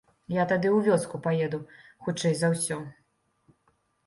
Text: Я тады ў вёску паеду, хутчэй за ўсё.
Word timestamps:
Я 0.35 0.45
тады 0.51 0.69
ў 0.69 0.79
вёску 0.87 1.19
паеду, 1.27 1.59
хутчэй 2.07 2.33
за 2.41 2.51
ўсё. 2.55 2.81